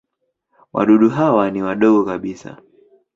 [0.73, 2.57] Wadudu hawa ni wadogo kabisa.